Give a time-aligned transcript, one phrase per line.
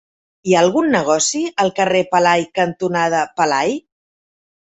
[0.47, 3.77] Hi ha algun negoci al carrer Pelai cantonada Pelai?